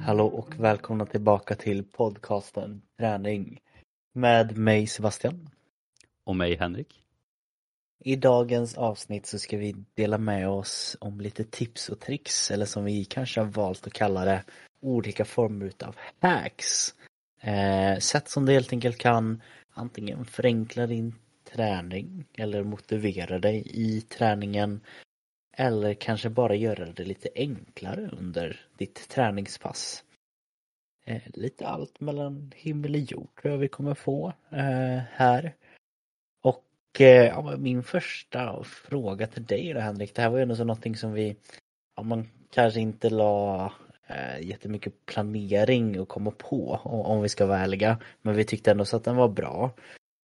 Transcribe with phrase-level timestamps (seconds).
[0.00, 3.60] Hallå och välkomna tillbaka till podcasten Träning
[4.12, 5.48] med mig Sebastian.
[6.24, 7.03] Och mig Henrik.
[8.06, 12.66] I dagens avsnitt så ska vi dela med oss om lite tips och tricks eller
[12.66, 14.44] som vi kanske har valt att kalla det
[14.80, 16.94] olika former utav hacks.
[17.40, 19.42] Eh, sätt som du helt enkelt kan
[19.74, 21.14] antingen förenkla din
[21.52, 24.80] träning eller motivera dig i träningen
[25.56, 30.04] eller kanske bara göra det lite enklare under ditt träningspass.
[31.04, 35.54] Eh, lite allt mellan himmel och jord tror jag vi kommer få eh, här.
[36.94, 40.64] Och ja, min första fråga till dig då Henrik, det här var ju ändå så
[40.64, 41.36] någonting som vi,
[41.96, 43.72] ja, man kanske inte la
[44.06, 47.98] eh, jättemycket planering att komma på om vi ska vara ärliga.
[48.22, 49.70] Men vi tyckte ändå så att den var bra.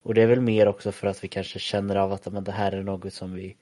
[0.03, 2.53] Och det är väl mer också för att vi kanske känner av att men, det
[2.53, 3.57] här är något som vi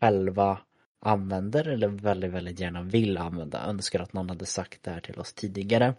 [0.00, 0.58] själva
[1.00, 3.66] använder eller väldigt, väldigt gärna vill använda.
[3.66, 5.94] Önskar att någon hade sagt det här till oss tidigare.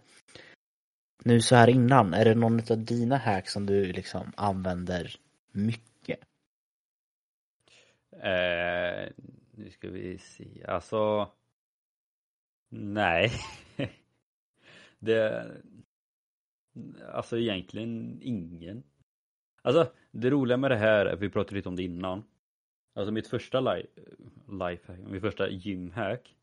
[1.24, 5.16] Nu så här innan, är det någon av dina hacks som du liksom använder
[5.52, 5.97] mycket?
[8.24, 9.10] Eh,
[9.52, 11.32] nu ska vi se, alltså
[12.70, 13.32] Nej.
[15.00, 15.52] det
[17.14, 18.84] Alltså egentligen ingen.
[19.62, 22.24] Alltså det roliga med det här, vi pratade lite om det innan.
[22.94, 23.62] Alltså mitt första
[24.48, 26.36] lifehack, mitt första gymhack.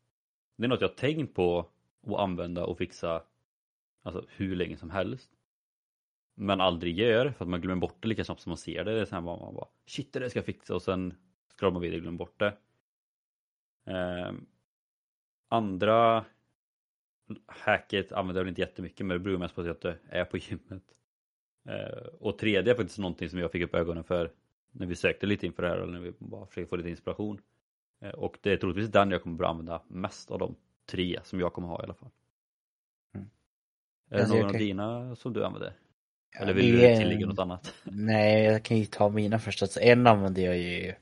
[0.57, 1.69] Det är något jag tänkt på
[2.07, 3.23] att använda och fixa
[4.03, 5.31] alltså hur länge som helst.
[6.35, 8.95] Men aldrig gör för att man glömmer bort det lika snabbt som man ser det.
[8.95, 11.13] det är så här, man bara shit det ska jag fixa och sen
[11.57, 12.57] scrollar man vidare och glömmer bort det.
[13.85, 14.31] Eh,
[15.49, 16.25] andra
[17.45, 20.37] hacket använder jag väl inte jättemycket men det beror mest på att jag är på
[20.37, 20.83] gymmet.
[21.65, 24.31] Eh, och tredje är faktiskt någonting som jag fick upp ögonen för
[24.71, 27.41] när vi sökte lite inför det här eller när vi bara försökte få lite inspiration.
[28.01, 30.55] Eh, och det är troligtvis den jag kommer att använda mest av de
[30.85, 32.09] tre som jag kommer ha i alla fall.
[33.15, 33.29] Mm.
[34.09, 34.55] Är det alltså, någon kan...
[34.55, 35.73] av dina som du använder?
[36.33, 37.73] Ja, eller vill du tillägga något annat?
[37.83, 39.61] Nej, jag kan ju ta mina först.
[39.61, 40.93] Alltså, en använder jag ju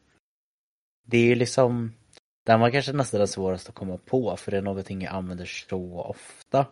[1.04, 1.94] det är ju liksom
[2.46, 5.46] Den var kanske nästan den svåraste att komma på för det är någonting jag använder
[5.46, 6.68] så ofta.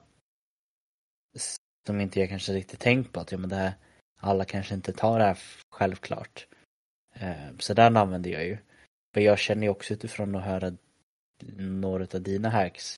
[1.87, 3.73] Som inte jag kanske riktigt tänkt på att ja, men det här
[4.17, 5.37] alla kanske inte tar det här
[5.69, 6.47] självklart.
[7.13, 8.57] Eh, så den använder jag ju.
[9.13, 10.77] För jag känner ju också utifrån att höra
[11.57, 12.95] några av dina hacks.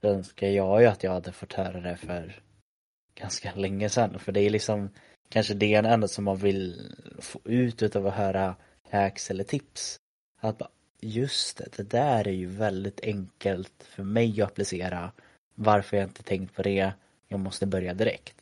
[0.00, 2.42] Så önskar jag ju att jag hade fått höra det för
[3.14, 4.18] ganska länge sedan.
[4.18, 4.90] För det är liksom
[5.28, 8.56] kanske det enda som man vill få ut utav att höra
[8.90, 9.99] hacks eller tips.
[10.40, 10.70] Att bara,
[11.00, 15.12] just det, det där är ju väldigt enkelt för mig att applicera.
[15.54, 16.92] Varför jag inte tänkt på det.
[17.28, 18.36] Jag måste börja direkt.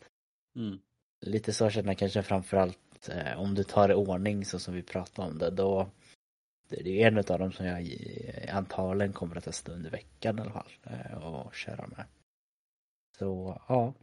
[0.55, 0.79] Mm.
[1.21, 4.83] Lite så känner jag kanske framförallt eh, om du tar i ordning så som vi
[4.83, 5.89] pratade om det då
[6.69, 7.95] det är en av dem som jag
[8.49, 12.05] antagligen kommer att testa under veckan i alla fall eh, och köra med.
[13.17, 13.93] Så ja.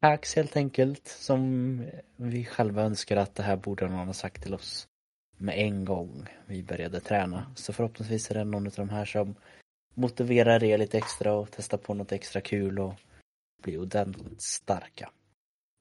[0.00, 1.82] Hacks helt enkelt som
[2.16, 4.88] vi själva önskar att det här borde någon ha sagt till oss
[5.38, 7.52] med en gång vi började träna.
[7.54, 9.34] Så förhoppningsvis är det någon av de här som
[9.94, 12.94] motiverar er lite extra och testar på något extra kul och
[13.62, 15.10] blir ordentligt starka.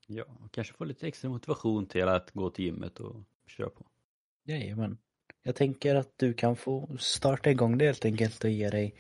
[0.08, 3.16] Ja, kanske få lite extra motivation till att gå till gymmet och
[3.48, 3.86] köra på.
[4.44, 4.98] Jajamän.
[5.44, 8.96] Jag tänker att du kan få starta igång det helt enkelt och ge dig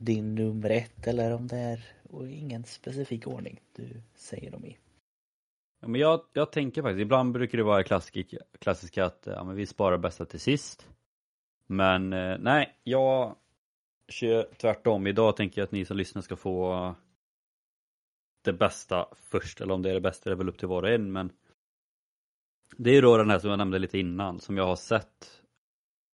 [0.00, 1.94] din nummer ett eller om det är
[2.30, 4.76] ingen specifik ordning du säger dem i.
[5.80, 9.56] Ja, men jag, jag tänker faktiskt, ibland brukar det vara klassik, klassiska att ja, men
[9.56, 10.88] vi sparar bästa till sist.
[11.66, 13.36] Men eh, nej, jag
[14.08, 15.06] kör tvärtom.
[15.06, 16.94] Idag tänker jag att ni som lyssnar ska få
[18.42, 20.82] det bästa först, eller om det är det bästa det är väl upp till var
[20.82, 21.32] och en men
[22.76, 25.42] Det är då den här som jag nämnde lite innan som jag har sett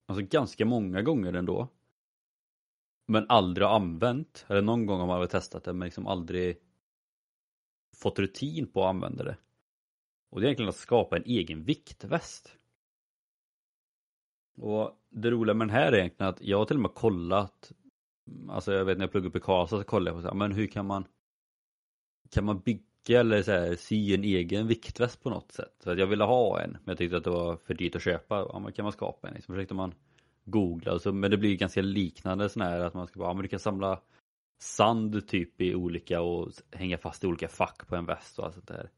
[0.06, 1.68] Alltså ganska många gånger ändå
[3.06, 6.56] Men aldrig har använt, eller någon gång har man väl testat det men liksom aldrig
[7.96, 9.36] Fått rutin på att använda det
[10.34, 12.58] och det är egentligen att skapa en egen viktväst
[14.56, 17.72] Och det roliga med den här är egentligen att jag har till och med kollat
[18.48, 20.34] Alltså jag vet när jag pluggade upp i Karlstad så kollade jag på så här,
[20.34, 21.04] men hur kan man
[22.30, 25.74] kan man bygga eller så här, sy en egen viktväst på något sätt?
[25.84, 28.02] För att jag ville ha en, men jag tyckte att det var för dyrt att
[28.02, 28.38] köpa.
[28.52, 29.42] Ja, men kan man skapa en?
[29.42, 29.94] Så försökte man
[30.44, 33.34] googla, och så, men det blir ganska liknande sån här att man ska bara, ja,
[33.34, 34.00] men du kan samla
[34.58, 38.54] sand typ i olika och hänga fast i olika fack på en väst och allt
[38.54, 38.90] sånt där.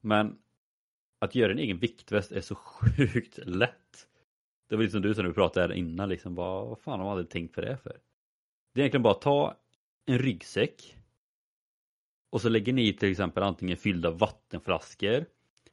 [0.00, 0.38] Men
[1.20, 4.08] att göra en egen viktväst är så sjukt lätt.
[4.68, 6.98] Det var lite som du sa när vi pratade här innan liksom, bara, vad fan
[6.98, 8.00] har man aldrig tänkt på det för?
[8.74, 9.56] Det är egentligen bara att ta
[10.06, 10.96] en ryggsäck
[12.30, 15.26] Och så lägger ni i till exempel antingen fyllda vattenflaskor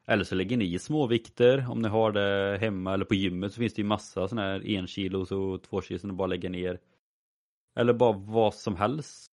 [0.07, 3.59] eller så lägger ni i småvikter om ni har det hemma eller på gymmet så
[3.59, 6.49] finns det ju massa sådana här en kilos och två kilos som ni bara lägger
[6.49, 6.79] ner.
[7.75, 9.31] Eller bara vad som helst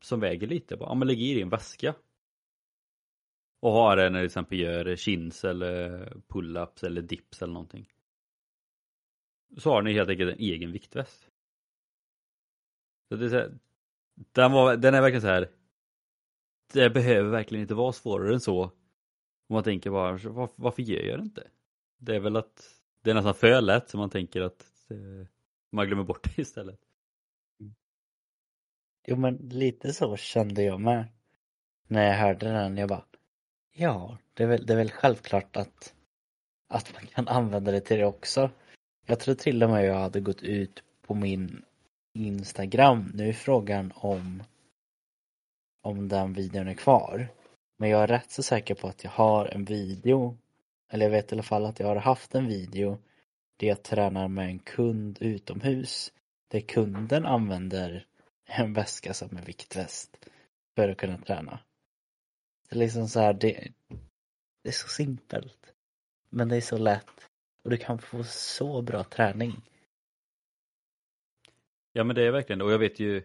[0.00, 0.76] som väger lite.
[0.80, 1.94] Ja men lägg i det i en väska.
[3.60, 7.88] Och ha det när du till exempel gör chins eller pull-ups eller dips eller någonting.
[9.56, 11.30] Så har ni helt enkelt en egen viktväst.
[13.08, 13.58] Så det är så här,
[14.14, 15.50] den, var, den är verkligen så här.
[16.72, 18.62] Det behöver verkligen inte vara svårare än så.
[18.62, 21.48] Om man tänker bara, varför, varför gör jag det inte?
[21.98, 25.26] Det är väl att det är nästan för lätt så man tänker att eh,
[25.70, 26.80] man glömmer bort det istället.
[29.06, 31.08] Jo men lite så kände jag med.
[31.86, 33.07] När jag hörde den, jag bara
[33.80, 35.94] Ja, det är väl, det är väl självklart att,
[36.68, 38.50] att man kan använda det till det också.
[39.06, 41.62] Jag tror till och med jag hade gått ut på min
[42.14, 43.10] Instagram.
[43.14, 44.42] Nu är frågan om
[45.82, 47.28] om den videon är kvar.
[47.76, 50.36] Men jag är rätt så säker på att jag har en video
[50.90, 52.98] eller jag vet i alla fall att jag har haft en video
[53.56, 56.12] där jag tränar med en kund utomhus
[56.48, 58.06] där kunden använder
[58.46, 60.16] en väska som en viktväst
[60.76, 61.60] för att kunna träna.
[62.68, 63.72] Det är liksom så här, det,
[64.62, 65.74] det är så simpelt.
[66.30, 67.30] Men det är så lätt.
[67.62, 69.62] Och du kan få så bra träning.
[71.92, 73.22] Ja men det är verkligen det och jag vet ju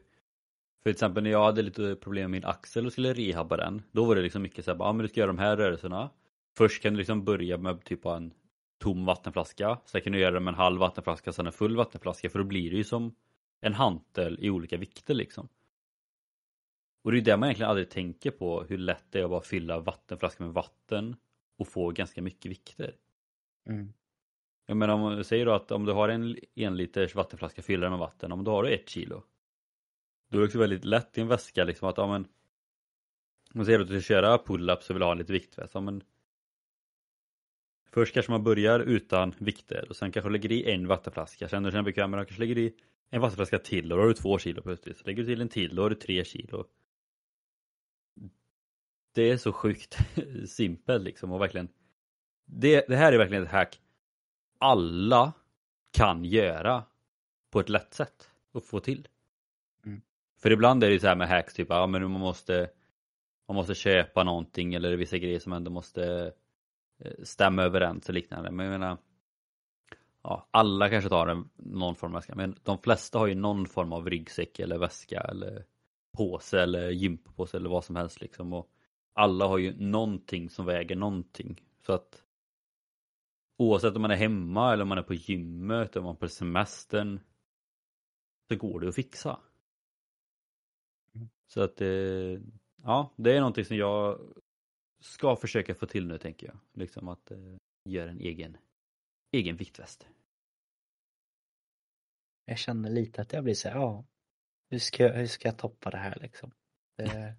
[0.84, 4.06] för exempel när jag hade lite problem med min axel och skulle rehabba den Då
[4.06, 6.10] var det liksom mycket såhär, ja ah, men du ska göra de här rörelserna
[6.58, 8.34] Först kan du liksom börja med typ en
[8.80, 12.30] tom vattenflaska Sen kan du göra det med en halv vattenflaska, sen en full vattenflaska
[12.30, 13.16] för då blir det ju som
[13.62, 15.50] en hantel i olika vikter liksom
[17.04, 19.42] och det är det man egentligen aldrig tänker på hur lätt det är att bara
[19.42, 21.16] fylla vattenflaskan med vatten
[21.58, 22.96] och få ganska mycket vikter
[23.70, 23.94] Mm.
[24.66, 27.92] Jag menar om säger då att om du har en en liters vattenflaska fyller den
[27.92, 29.24] med vatten, om då har du ett kilo.
[30.30, 32.28] Då är det också väldigt lätt i en väska liksom att, ja men
[33.54, 36.04] Om säger att du ska köra pull-ups så vill du ha lite viktväst, ja men
[37.92, 41.64] Först kanske man börjar utan vikter och sen kanske du lägger i en vattenflaska, sen
[41.64, 42.74] när du känner dig bekväm med kanske lägger i
[43.10, 44.98] en vattenflaska till och då har du två kilo plötsligt.
[44.98, 46.66] Så lägger du till en till, då har du tre kilo.
[49.14, 49.98] Det är så sjukt
[50.48, 51.70] simpelt liksom och verkligen
[52.46, 53.80] det, det här är verkligen ett hack
[54.60, 55.34] alla
[55.92, 56.84] kan göra
[57.52, 59.08] på ett lätt sätt och få till.
[59.86, 60.02] Mm.
[60.38, 62.70] För ibland är det så här med hacks, typ ja, men man måste
[63.48, 66.34] man måste köpa någonting eller vissa grejer som ändå måste
[67.00, 68.52] eh, stämma överens och liknande.
[68.52, 68.98] Men jag menar
[70.24, 73.66] ja, alla kanske tar en, någon form av väska, men de flesta har ju någon
[73.66, 75.66] form av ryggsäck eller väska eller
[76.18, 78.54] påse eller gympapåse eller vad som helst liksom.
[78.54, 78.70] Och
[79.14, 81.62] alla har ju någonting som väger någonting.
[81.82, 82.24] Så att
[83.58, 86.20] Oavsett om man är hemma eller om man är på gymmet eller om man är
[86.20, 87.20] på semestern
[88.48, 89.40] så går det att fixa.
[91.48, 92.42] Så att det,
[92.84, 94.20] ja, det är någonting som jag
[95.00, 96.58] ska försöka få till nu tänker jag.
[96.74, 97.56] Liksom att eh,
[97.90, 98.58] göra en egen,
[99.32, 100.08] egen viktväst.
[102.46, 104.06] Jag känner lite att jag blir så här, ja,
[104.70, 106.52] hur ska, jag, hur ska jag toppa det här liksom?
[106.98, 107.36] Det,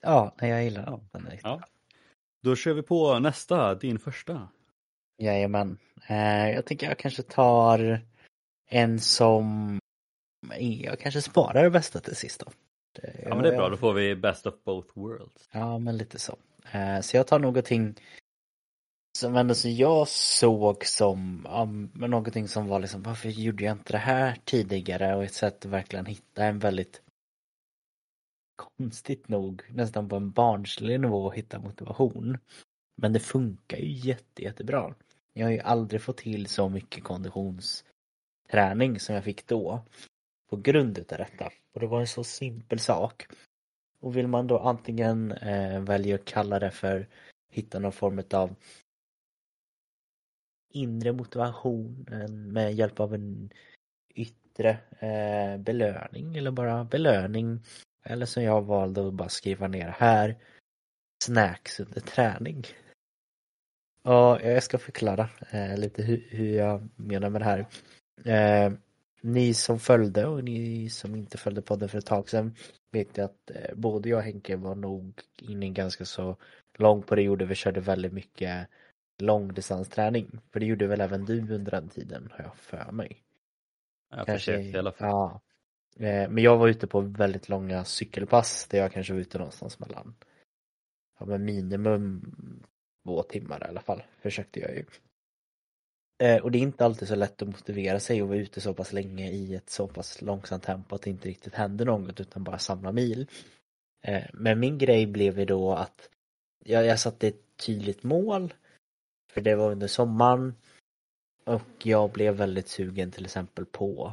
[0.00, 1.00] ja, nej, jag gillar Ja.
[1.12, 1.38] den.
[1.42, 1.60] Ja.
[2.42, 4.48] Då kör vi på nästa, din första.
[5.22, 5.78] Jajamän.
[6.08, 8.00] Eh, jag tänker jag kanske tar
[8.68, 9.78] en som
[10.58, 12.50] jag kanske sparar det bästa till sist då.
[12.92, 15.48] Det, Ja men det är bra, då får vi best of both worlds.
[15.52, 16.36] Ja, men lite så.
[16.72, 17.94] Eh, Så jag tar någonting
[19.18, 21.64] som ändå så jag såg som, ja,
[22.08, 25.16] någonting som var liksom, varför gjorde jag inte det här tidigare?
[25.16, 27.02] Och ett sätt att verkligen hitta en väldigt
[28.56, 32.38] konstigt nog, nästan på en barnslig nivå hitta motivation.
[32.96, 34.94] Men det funkar ju jätte, jättebra.
[35.32, 39.84] Jag har ju aldrig fått till så mycket konditionsträning som jag fick då.
[40.50, 41.50] På grund utav detta.
[41.72, 43.26] Och det var en så simpel sak.
[44.00, 47.08] Och vill man då antingen eh, välja att kalla det för
[47.50, 48.54] hitta någon form av
[50.72, 53.50] inre motivation eh, med hjälp av en
[54.14, 57.60] yttre eh, belöning eller bara belöning.
[58.06, 60.36] Eller som jag valde att bara skriva ner här
[61.24, 62.64] snacks under träning.
[64.02, 67.66] Och jag ska förklara eh, lite hur, hur jag menar med det här.
[68.24, 68.72] Eh,
[69.20, 72.54] ni som följde och ni som inte följde podden för ett tag sedan
[72.90, 76.36] vet att eh, både jag och Henke var nog inne i ganska så
[76.78, 78.68] lång period där vi körde väldigt mycket
[79.18, 80.40] långdistansträning.
[80.52, 83.22] För det gjorde väl även du under den tiden har jag för mig.
[84.10, 85.08] Jag försökte i alla fall.
[85.08, 85.40] Ja.
[85.96, 89.78] Eh, men jag var ute på väldigt långa cykelpass där jag kanske var ute någonstans
[89.78, 90.14] mellan
[91.18, 92.32] ja, men minimum
[93.04, 94.84] två timmar i alla fall försökte jag ju.
[96.18, 98.74] Eh, och det är inte alltid så lätt att motivera sig och vara ute så
[98.74, 102.44] pass länge i ett så pass långsamt tempo att det inte riktigt händer något utan
[102.44, 103.26] bara samla mil.
[104.02, 106.08] Eh, men min grej blev ju då att
[106.64, 108.54] jag, jag satte ett tydligt mål.
[109.32, 110.54] För det var under sommaren.
[111.44, 114.12] Och jag blev väldigt sugen till exempel på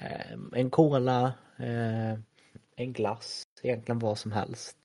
[0.00, 2.18] Eh, en cola, eh,
[2.76, 4.76] en glass, egentligen vad som helst.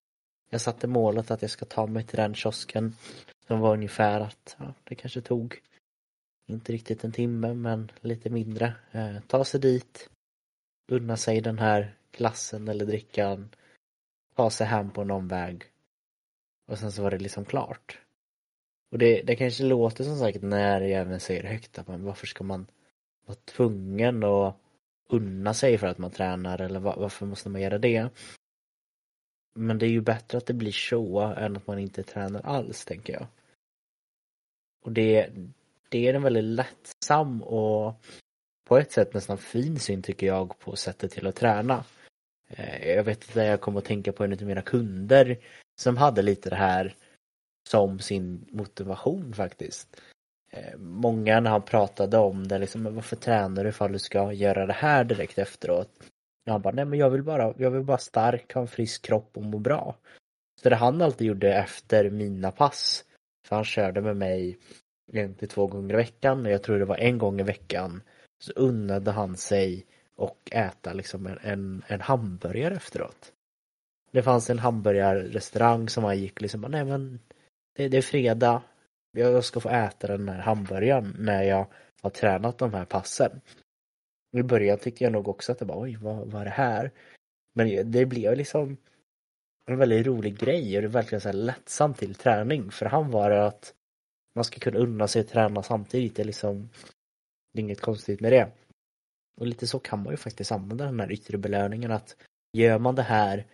[0.50, 2.96] Jag satte målet att jag ska ta mig till den kiosken
[3.48, 5.62] som var ungefär att ja, det kanske tog
[6.48, 8.74] inte riktigt en timme men lite mindre.
[8.92, 10.10] Eh, ta sig dit,
[10.92, 13.50] unna sig den här glassen eller drickan,
[14.36, 15.64] ta sig hem på någon väg
[16.68, 18.00] och sen så var det liksom klart.
[18.92, 22.28] Och det, det kanske låter som sagt när jag även säger högt att man, varför
[22.28, 22.68] ska man
[23.26, 24.56] vara tvungen att
[25.08, 28.10] unna sig för att man tränar eller varför måste man göra det?
[29.56, 32.86] Men det är ju bättre att det blir så än att man inte tränar alls
[32.86, 33.28] tänker jag.
[34.86, 35.30] Och det,
[35.90, 37.96] det är en väldigt lättsam och
[38.64, 41.86] på ett sätt nästan fin syn tycker jag på sättet till att träna.
[42.48, 45.38] Eh, jag vet att jag kommer att tänka på en av mina kunder
[45.82, 46.96] som hade lite det här
[47.70, 50.02] som sin motivation faktiskt.
[50.56, 54.66] Eh, många när han pratade om det, liksom, varför tränar du ifall du ska göra
[54.66, 55.90] det här direkt efteråt?
[56.46, 59.38] Han bara, nej men jag vill bara, jag vill bara stark, ha en frisk kropp
[59.38, 59.96] och må bra.
[60.62, 63.06] Så det han alltid gjorde efter mina pass,
[63.48, 64.58] för han körde med mig
[65.12, 68.02] en till två gånger i veckan, och jag tror det var en gång i veckan,
[68.44, 73.34] så unnade han sig och äta liksom en, en, en hamburgare efteråt.
[74.12, 77.20] Det fanns en hamburgarrestaurang som han gick liksom, nej men
[77.76, 78.62] det, det är fredag,
[79.14, 81.68] jag ska få äta den här hamburgaren när jag
[82.02, 83.42] har tränat de här passen.
[84.38, 86.92] I början tyckte jag nog också att det var oj, vad, vad är det här?
[87.56, 88.78] Men det blev liksom
[89.66, 92.72] en väldigt rolig grej och det är verkligen så här lättsamt till träning.
[92.72, 93.74] För han var det att
[94.36, 96.16] man ska kunna unna sig att träna samtidigt.
[96.16, 96.70] Det är liksom
[97.54, 98.52] det är inget konstigt med det.
[99.38, 102.16] Och lite så kan man ju faktiskt använda den här yttre belöningen att
[102.58, 103.46] gör man det här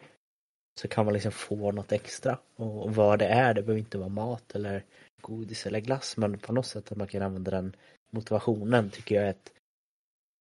[0.81, 2.39] så kan man liksom få något extra.
[2.55, 4.83] Och vad det är, det behöver inte vara mat eller
[5.21, 7.75] godis eller glass men på något sätt att man kan använda den
[8.11, 9.53] motivationen tycker jag är ett,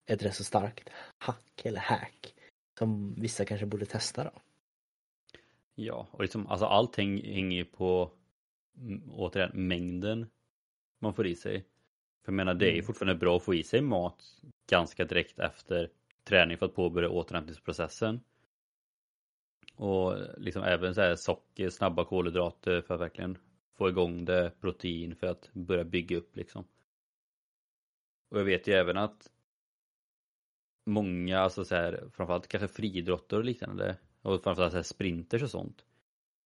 [0.06, 2.34] ett rätt så starkt hack eller hack
[2.78, 4.30] som vissa kanske borde testa då.
[5.74, 8.10] Ja, och liksom alltså allting hänger ju på
[9.10, 10.26] återigen mängden
[10.98, 11.60] man får i sig.
[12.24, 12.86] För jag menar det är ju mm.
[12.86, 14.24] fortfarande bra att få i sig mat
[14.70, 15.90] ganska direkt efter
[16.24, 18.20] träning för att påbörja återhämtningsprocessen.
[19.74, 23.38] Och liksom även så här socker, snabba kolhydrater för att verkligen
[23.78, 26.64] få igång det, protein för att börja bygga upp liksom.
[28.28, 29.30] Och jag vet ju även att
[30.86, 35.50] många, alltså så här, framförallt kanske friidrottare och liknande och framförallt så här sprinters och
[35.50, 35.84] sånt.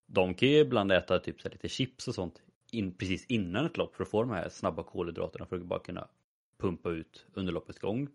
[0.07, 3.77] De kan ju ibland äta typ så lite chips och sånt in, precis innan ett
[3.77, 6.09] lopp för att få de här snabba kolhydraterna för att bara kunna
[6.59, 8.09] pumpa ut under loppets gång.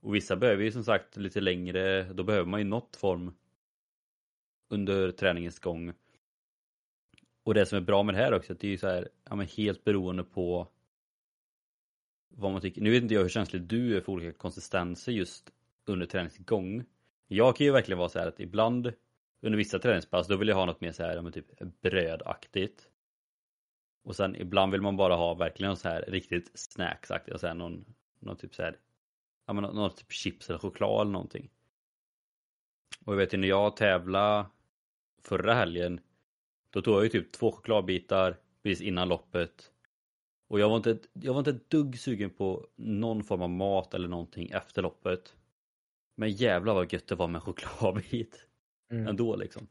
[0.00, 3.34] Och vissa behöver ju som sagt lite längre, då behöver man ju något form
[4.68, 5.92] under träningens gång.
[7.44, 9.08] Och det som är bra med det här också, att det är ju så här,
[9.24, 10.68] ja men helt beroende på
[12.28, 12.80] vad man tycker.
[12.82, 15.50] Nu vet inte jag hur känslig du är för olika konsistenser just
[15.84, 16.84] under träningsgång.
[17.26, 18.92] Jag kan ju verkligen vara så här att ibland
[19.40, 22.90] under vissa träningspass då vill jag ha något mer så här, men typ brödaktigt.
[24.02, 27.84] Och sen ibland vill man bara ha verkligen så här riktigt snacksaktigt, och sen någon,
[28.18, 28.78] någon typ så här,
[29.46, 31.50] ja men någon typ chips eller choklad eller någonting.
[33.04, 34.46] Och jag vet ju när jag tävlade
[35.22, 36.00] förra helgen,
[36.70, 39.72] då tog jag ju typ två chokladbitar precis innan loppet.
[40.48, 43.94] Och jag var inte, jag var inte ett dugg sugen på någon form av mat
[43.94, 45.36] eller någonting efter loppet.
[46.16, 48.46] Men jävlar vad gött det var med en chokladbit.
[48.90, 49.06] Mm.
[49.06, 49.68] Ändå liksom.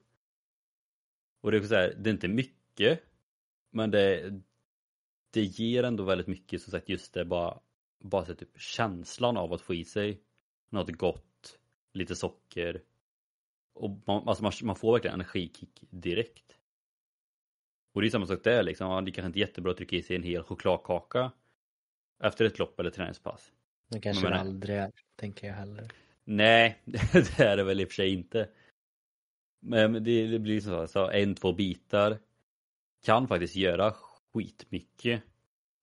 [1.41, 3.03] Och det är så här, det är inte mycket.
[3.71, 4.33] Men det,
[5.31, 7.59] det ger ändå väldigt mycket som sagt just det bara,
[7.99, 10.21] bara så typ känslan av att få i sig
[10.69, 11.59] något gott,
[11.93, 12.81] lite socker.
[13.73, 16.58] Och man, alltså man, man får verkligen energikick direkt.
[17.93, 20.03] Och det är samma sak där liksom, det kanske inte är jättebra att trycka i
[20.03, 21.31] sig en hel chokladkaka
[22.23, 23.51] efter ett lopp eller träningspass.
[23.89, 25.87] Det kanske det aldrig är, tänker jag heller.
[26.23, 28.49] Nej, det är det väl i och för sig inte.
[29.59, 32.17] Men det, det blir så, så en, två bitar
[33.05, 33.93] kan faktiskt göra
[34.33, 35.23] skitmycket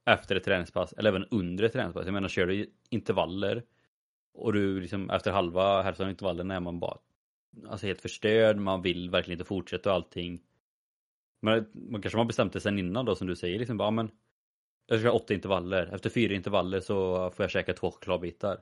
[0.07, 2.05] efter ett träningspass eller även under ett träningspass.
[2.05, 3.63] Jag menar kör du intervaller
[4.35, 6.99] och du liksom efter halva hälften av intervallen är man bara
[7.69, 10.43] alltså helt förstörd, man vill verkligen inte fortsätta och allting.
[11.47, 14.11] Men man kanske har bestämt det sen innan då som du säger liksom bara men
[14.87, 18.61] jag ska ha åtta intervaller, efter fyra intervaller så får jag käka två chokladbitar.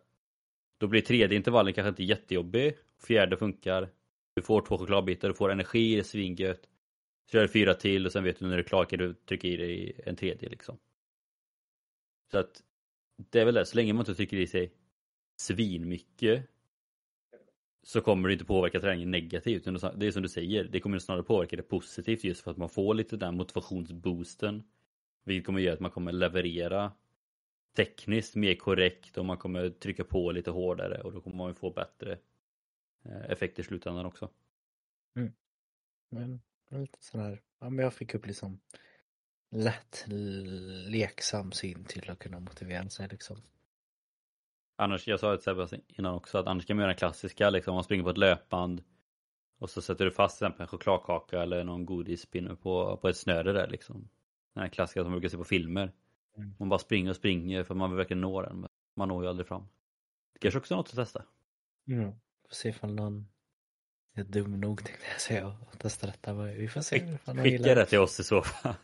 [0.78, 2.76] Då blir tredje intervallen kanske inte jättejobbig,
[3.06, 3.88] fjärde funkar,
[4.34, 6.68] du får två chokladbitar, du får energi, det är svingött.
[7.30, 9.14] Så gör du fyra till och sen vet du när du är klar kan du
[9.14, 10.78] trycka i dig en tredje liksom.
[12.30, 12.62] Så att
[13.30, 14.72] det är väl det, så länge man inte trycker i sig
[15.36, 16.50] svinmycket
[17.86, 19.64] så kommer det inte påverka träningen negativt.
[19.64, 22.68] Det är som du säger, det kommer snarare påverka det positivt just för att man
[22.68, 24.62] får lite den motivationsboosten.
[25.24, 26.92] Vilket kommer göra att man kommer leverera
[27.76, 31.70] tekniskt mer korrekt och man kommer trycka på lite hårdare och då kommer man få
[31.70, 32.18] bättre
[33.04, 34.30] eh, effekt i slutändan också.
[35.16, 35.32] Mm.
[36.08, 38.60] Men lite sån här, ja men jag fick upp liksom
[39.50, 40.04] lätt
[40.86, 43.42] leksam syn till att kunna motivera sig liksom.
[44.76, 47.84] Annars, jag sa det innan också, att annars kan man göra den klassiska liksom, man
[47.84, 48.82] springer på ett löpband
[49.58, 53.16] och så sätter du fast till exempel en chokladkaka eller någon godispinne på, på ett
[53.16, 54.08] snöre där liksom.
[54.54, 55.92] Den här klassiska som man brukar se på filmer.
[56.36, 56.54] Mm.
[56.58, 58.60] Man bara springer och springer för man vill verkligen nå den.
[58.60, 59.68] Men man når ju aldrig fram.
[60.32, 61.24] Det kanske också är något att testa.
[61.88, 62.12] Mm.
[62.48, 63.28] Får se ifall någon
[64.14, 66.34] är dum nog tänkte jag säga och testa detta.
[66.34, 67.18] Vi får se.
[67.26, 68.74] Skicka det till oss i så fall.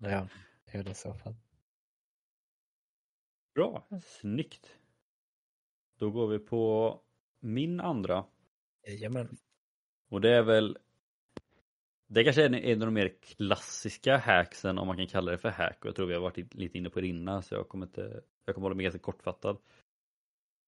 [0.00, 0.28] Ja,
[0.72, 1.34] gör det i så fall.
[3.54, 4.79] Bra, snyggt.
[6.00, 7.00] Då går vi på
[7.40, 8.24] min andra.
[8.86, 9.36] Jajamän.
[10.08, 10.78] Och det är väl
[12.06, 15.48] det kanske är en av de mer klassiska hacksen om man kan kalla det för
[15.48, 17.86] hack och jag tror vi har varit lite inne på det innan så jag kommer
[17.86, 19.58] inte jag kommer hålla mig ganska kortfattad.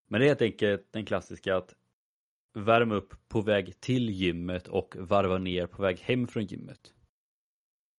[0.08, 1.74] Men det är helt enkelt den klassiska att
[2.54, 6.94] värma upp på väg till gymmet och varva ner på väg hem från gymmet.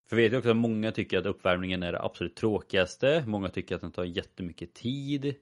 [0.10, 3.24] För vi vet ju också att många tycker att uppvärmningen är det absolut tråkigaste.
[3.28, 5.36] Många tycker att den tar jättemycket tid.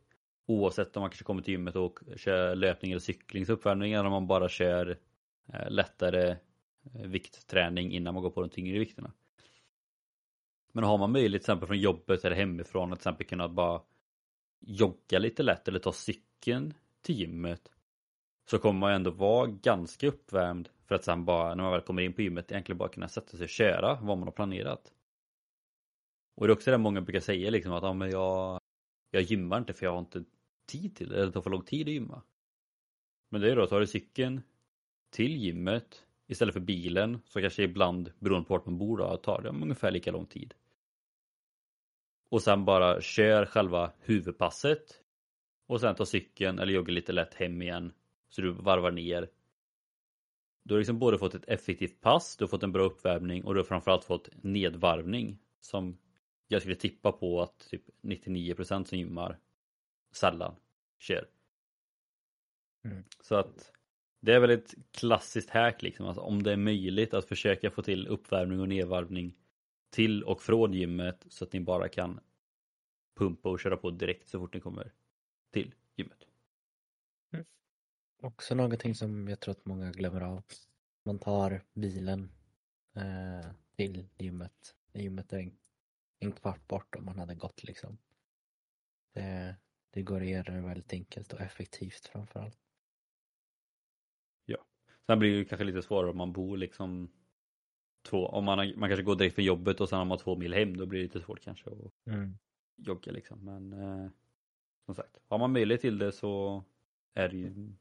[0.46, 4.06] Oavsett om man kanske kommer till gymmet och kör löpning eller cykling så uppvärmning eller
[4.06, 4.98] om man bara kör
[5.54, 6.30] eh, lättare
[6.94, 9.12] eh, viktträning innan man går på de tyngre vikterna.
[10.72, 13.82] Men har man möjlighet till exempel från jobbet eller hemifrån att till exempel kunna bara
[14.60, 17.72] jogga lite lätt eller ta cykeln till gymmet
[18.50, 22.02] så kommer man ändå vara ganska uppvärmd för att sen bara när man väl kommer
[22.02, 24.94] in på gymmet egentligen bara kunna sätta sig och köra vad man har planerat.
[26.36, 28.60] Och det är också det många brukar säga liksom att ja, men jag,
[29.12, 30.24] jag gymmar inte för jag har inte
[30.66, 32.22] tid till det, eller det tar för lång tid att gymma.
[33.30, 34.42] Men det är då, tar du cykeln
[35.10, 39.42] till gymmet istället för bilen så kanske ibland beroende på vart man bor då tar
[39.42, 40.54] det ungefär lika lång tid.
[42.30, 45.04] Och sen bara kör själva huvudpasset
[45.68, 47.94] och sen tar cykeln eller joggar lite lätt hem igen
[48.30, 49.30] så du varvar ner.
[50.64, 53.54] Du har liksom både fått ett effektivt pass, du har fått en bra uppvärmning och
[53.54, 55.98] du har framförallt fått nedvarvning som
[56.52, 59.40] jag skulle tippa på att typ 99% som gymmar
[60.12, 60.56] sällan
[60.98, 61.30] kör.
[62.84, 63.04] Mm.
[63.20, 63.72] Så att
[64.20, 67.82] det är väl ett klassiskt hack liksom, alltså om det är möjligt att försöka få
[67.82, 69.38] till uppvärmning och nedvarvning
[69.90, 72.20] till och från gymmet så att ni bara kan
[73.18, 74.94] pumpa och köra på direkt så fort ni kommer
[75.52, 76.28] till gymmet.
[77.34, 77.46] Mm.
[78.22, 80.44] Också någonting som jag tror att många glömmer av.
[81.04, 82.32] Man tar bilen
[82.96, 84.76] eh, till gymmet.
[84.94, 85.52] Gymmet är
[86.22, 87.98] en, kvart bort om man hade gått liksom.
[89.14, 89.56] Det,
[89.90, 92.60] det går att göra det väldigt enkelt och effektivt framförallt.
[94.46, 94.66] Ja.
[95.06, 97.12] Sen blir det kanske lite svårare om man bor liksom
[98.02, 100.54] två, om man, man kanske går direkt från jobbet och sen har man två mil
[100.54, 102.38] hem då blir det lite svårt kanske att mm.
[102.76, 103.46] jogga liksom.
[103.46, 104.10] Men eh,
[104.86, 106.64] som sagt, har man möjlighet till det så
[107.14, 107.74] är det ju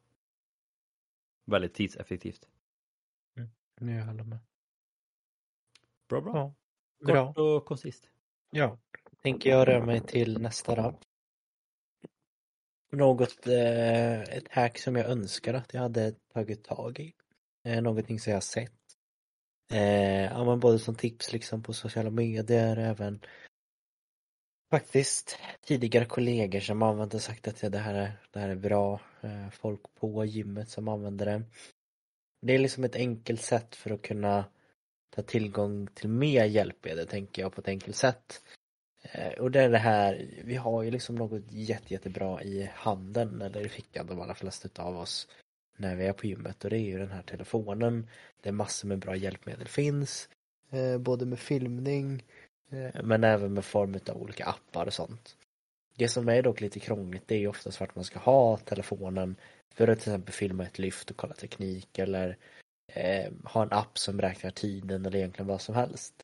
[1.44, 2.48] väldigt tidseffektivt.
[3.36, 3.96] Mm.
[3.96, 4.38] Jag håller med.
[6.08, 6.32] Bra, bra.
[6.34, 6.54] Ja,
[7.06, 7.26] bra.
[7.26, 8.10] Kort och koncist.
[8.50, 8.78] Ja,
[9.22, 10.98] tänker jag röra mig till nästa då
[12.92, 17.12] något, eh, ett hack som jag önskar att jag hade tagit tag i.
[17.64, 18.72] Eh, någonting som jag har sett.
[19.72, 23.20] Eh, ja, men både som tips liksom på sociala medier, även
[24.70, 29.00] faktiskt tidigare kollegor som använt och sagt att det här är, det här är bra.
[29.20, 31.42] Eh, folk på gymmet som använder det.
[32.42, 34.44] Det är liksom ett enkelt sätt för att kunna
[35.10, 38.42] ta tillgång till mer hjälpmedel tänker jag på ett enkelt sätt.
[39.02, 43.42] Eh, och det är det här, vi har ju liksom något jätte, jättebra i handen
[43.42, 45.28] eller i fickan de allra flesta av oss
[45.76, 48.08] när vi är på gymmet och det är ju den här telefonen
[48.40, 50.28] där massor med bra hjälpmedel finns.
[50.70, 52.24] Eh, både med filmning
[52.70, 55.36] eh, men även med form av olika appar och sånt.
[55.96, 59.36] Det som är dock lite krångligt det är ju oftast vart man ska ha telefonen
[59.74, 62.36] för att till exempel filma ett lyft och kolla teknik eller
[62.94, 66.14] eh, ha en app som räknar tiden eller egentligen vad som helst.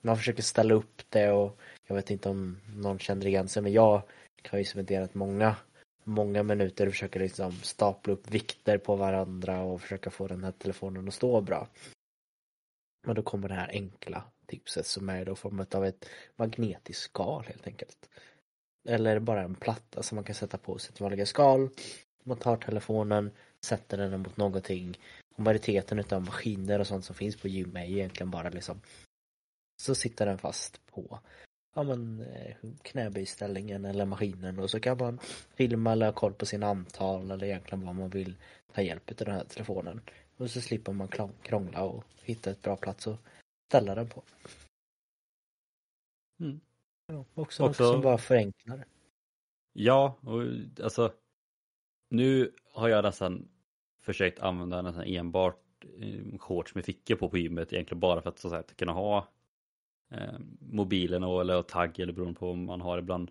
[0.00, 3.72] Man försöker ställa upp det och jag vet inte om någon känner igen sig men
[3.72, 4.02] jag
[4.50, 5.56] har ju spenderat många
[6.06, 10.52] många minuter och försöker liksom stapla upp vikter på varandra och försöka få den här
[10.52, 11.68] telefonen att stå bra.
[13.06, 17.44] Men då kommer det här enkla tipset som är då form av ett magnetiskt skal
[17.46, 18.08] helt enkelt.
[18.88, 21.68] Eller bara en platta som man kan sätta på sitt vanliga skal.
[22.24, 24.98] Man tar telefonen, sätter den mot någonting.
[25.36, 28.80] Och majoriteten av maskiner och sånt som finns på gym är egentligen bara liksom
[29.82, 31.20] så sitter den fast på
[31.74, 35.18] ja men eh, knäböjställningen eller maskinen och så kan man
[35.54, 38.36] filma eller ha koll på sina antal eller egentligen vad man vill
[38.72, 40.00] ta hjälp av den här telefonen.
[40.36, 41.08] Och så slipper man
[41.42, 43.20] krångla och hitta ett bra plats att
[43.68, 44.22] ställa den på.
[46.40, 46.60] Mm.
[47.06, 48.84] Ja, också, också något som bara förenklar.
[49.72, 50.42] Ja, och
[50.84, 51.12] alltså
[52.10, 53.48] nu har jag nästan
[54.06, 58.38] försökt använda nästan enbart eh, shorts med fickor på på gymmet egentligen bara för att,
[58.38, 59.28] så att kunna ha
[60.10, 63.30] eh, mobilen och, eller tagg eller beroende på vad man har ibland.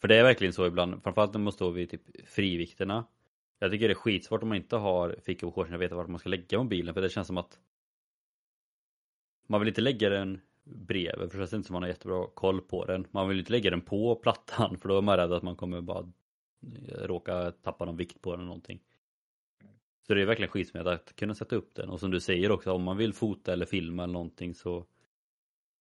[0.00, 3.04] För det är verkligen så ibland, framförallt när man står vid typ frivikterna.
[3.58, 6.08] Jag tycker det är skitsvårt om man inte har fickor på shortsen och vet vart
[6.08, 7.58] man ska lägga mobilen för det känns som att
[9.46, 12.60] man vill inte lägga den bredvid för det känns inte som man har jättebra koll
[12.60, 13.06] på den.
[13.10, 15.80] Man vill inte lägga den på plattan för då är man rädd att man kommer
[15.80, 16.12] bara
[16.88, 18.80] eh, råka tappa någon vikt på den eller någonting.
[20.08, 22.72] Så det är verkligen skitsmärt att kunna sätta upp den och som du säger också
[22.72, 24.86] om man vill fota eller filma eller någonting så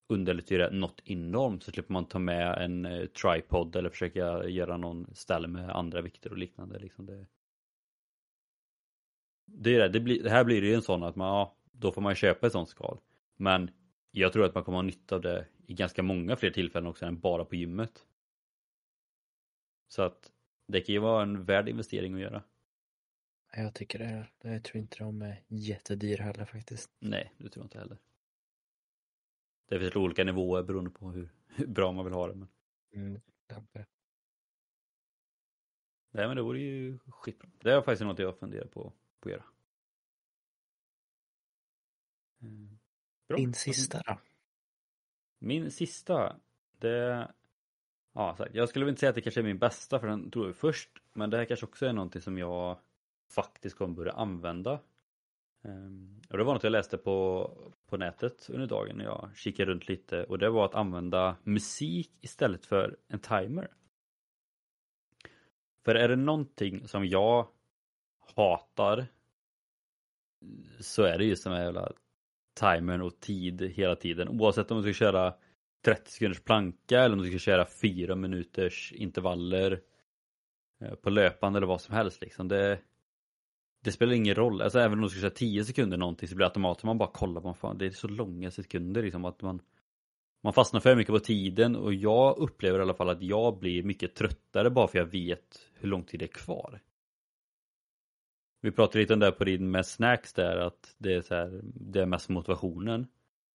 [0.09, 4.77] underlättar det något enormt så slipper man ta med en eh, tripod eller försöka göra
[4.77, 6.79] någon ställe med andra vikter och liknande.
[6.79, 7.25] Liksom det,
[9.45, 11.91] det, är det, det, blir, det här blir ju en sån att man, ja, då
[11.91, 12.99] får man köpa ett sånt skal.
[13.35, 13.71] Men
[14.11, 17.05] jag tror att man kommer ha nytta av det i ganska många fler tillfällen också
[17.05, 18.05] än bara på gymmet.
[19.87, 20.31] Så att
[20.67, 22.43] det kan ju vara en värd investering att göra.
[23.51, 24.27] Jag tycker det.
[24.41, 26.91] Jag tror inte de är jättedyra heller faktiskt.
[26.99, 27.97] Nej, det tror jag inte heller.
[29.69, 32.35] Det finns olika nivåer beroende på hur, hur bra man vill ha det.
[32.35, 32.47] Men...
[32.93, 33.85] Mm, det.
[36.11, 37.49] Nej men det vore ju skitbra.
[37.59, 39.43] Det är faktiskt något jag funderar på, på att göra.
[42.41, 42.79] Mm.
[43.27, 43.37] Bra.
[43.37, 44.19] Din sista då?
[45.39, 46.39] Min sista,
[46.71, 47.27] det
[48.17, 50.47] Ja, jag skulle väl inte säga att det kanske är min bästa för den tog
[50.47, 50.89] jag först.
[51.13, 52.77] Men det här kanske också är någonting som jag
[53.35, 54.79] faktiskt kommer börja använda.
[55.63, 57.49] Ehm, och det var något jag läste på,
[57.87, 62.11] på nätet under dagen när jag kikade runt lite och det var att använda musik
[62.21, 63.71] istället för en timer.
[65.85, 67.47] För är det någonting som jag
[68.35, 69.07] hatar
[70.79, 71.91] så är det just den här jävla
[72.59, 75.33] timern och tid hela tiden oavsett om du ska köra
[75.85, 79.81] 30 sekunders planka eller om du ska köra 4 minuters intervaller
[80.81, 82.47] eh, på löpande eller vad som helst liksom.
[82.47, 82.79] Det,
[83.87, 84.61] det spelar ingen roll.
[84.61, 87.11] Alltså även om du ska köra 10 sekunder någonting så blir det automatiskt man bara
[87.11, 89.61] kollar på fan, det är så långa sekunder liksom att man
[90.43, 93.83] man fastnar för mycket på tiden och jag upplever i alla fall att jag blir
[93.83, 96.81] mycket tröttare bara för jag vet hur lång tid det är kvar.
[98.61, 101.61] Vi pratade lite om det på din med snacks där att det är så här,
[101.63, 103.07] det är mest motivationen.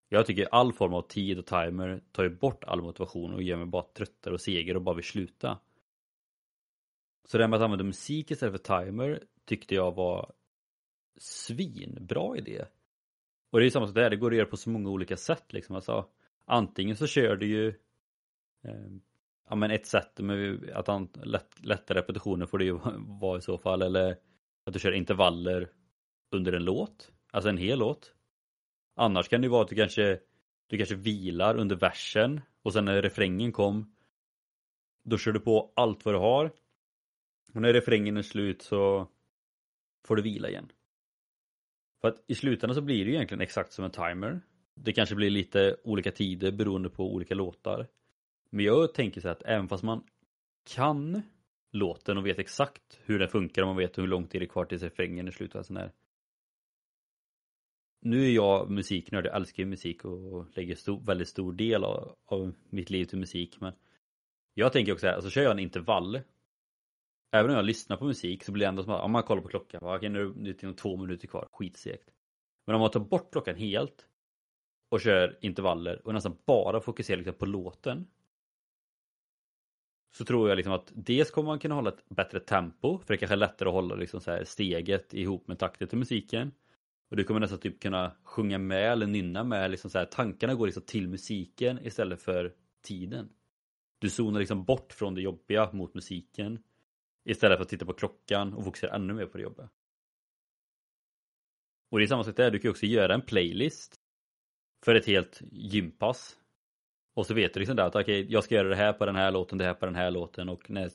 [0.09, 3.57] Jag tycker all form av tid och timer tar ju bort all motivation och gör
[3.57, 5.59] mig bara tröttare och seger och bara vill sluta.
[7.29, 10.33] Så det här med att använda musik istället för timer tyckte jag var
[11.17, 12.65] svinbra idé.
[13.51, 15.17] Och det är ju samma sak där, det går att göra på så många olika
[15.17, 15.77] sätt liksom.
[15.77, 16.09] Alltså,
[16.45, 17.69] antingen så kör du ju
[18.65, 18.91] eh,
[19.49, 22.73] ja, men ett sätt med att han, lätt, lätta repetitioner får det ju
[23.21, 24.17] vara i så fall eller
[24.65, 25.71] att du kör intervaller
[26.31, 28.15] under en låt, alltså en hel låt.
[28.97, 30.21] Annars kan det ju vara att du kanske,
[30.67, 33.93] du kanske vilar under versen och sen när refrängen kom
[35.05, 36.51] då kör du på allt vad du har.
[37.55, 39.09] Och när refrängen är slut så
[40.07, 40.73] får du vila igen.
[42.01, 44.41] För att i slutändan så blir det ju egentligen exakt som en timer.
[44.75, 47.87] Det kanske blir lite olika tider beroende på olika låtar.
[48.51, 50.05] Men jag tänker så att även fast man
[50.75, 51.23] kan
[51.73, 54.49] låten och vet exakt hur den funkar och man vet hur lång tid det är
[54.49, 55.93] kvar tills refrängen är slut och sån här
[58.03, 62.17] nu är jag musiknörd, jag älskar ju musik och lägger stor, väldigt stor del av,
[62.27, 63.73] av, mitt liv till musik men
[64.55, 66.21] jag tänker också här, alltså kör jag en intervall
[67.35, 69.43] Även om jag lyssnar på musik så blir det ändå som att, om man kollar
[69.43, 72.11] på klockan, okej nu är det två minuter kvar, skitsegt.
[72.67, 74.07] Men om man tar bort klockan helt
[74.91, 78.07] och kör intervaller och nästan bara fokuserar liksom på låten
[80.15, 83.19] så tror jag liksom att dels kommer man kunna hålla ett bättre tempo för det
[83.19, 86.53] kanske är lättare att hålla liksom så steget ihop med takten till musiken.
[87.11, 90.55] Och du kommer nästan typ kunna sjunga med eller nynna med, liksom så här, tankarna
[90.55, 93.29] går liksom till musiken istället för tiden.
[93.99, 96.59] Du zonar liksom bort från det jobbiga mot musiken
[97.25, 99.71] istället för att titta på klockan och fokusera ännu mer på det jobbiga.
[101.91, 104.01] Och det är samma sak där, du kan också göra en playlist
[104.85, 106.39] för ett helt gympass.
[107.15, 109.07] Och så vet du liksom där att okej, okay, jag ska göra det här på
[109.07, 110.91] den här låten, det här på den här låten och när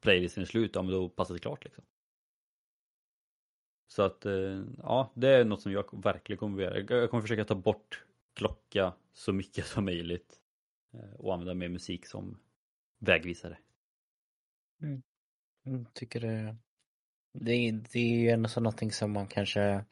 [0.00, 1.84] playlisten är slut, ja, men då passar det klart liksom.
[3.88, 7.00] Så att eh, ja, det är något som jag verkligen kommer att göra.
[7.00, 10.40] Jag kommer försöka ta bort klocka så mycket som möjligt
[10.94, 12.38] eh, och använda mer musik som
[12.98, 13.58] vägvisare.
[14.82, 15.02] Mm.
[15.68, 16.56] Jag tycker det,
[17.32, 19.84] det, är, det är ju ändå så någonting som man kanske